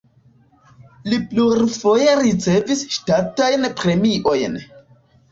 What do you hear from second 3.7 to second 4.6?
premiojn.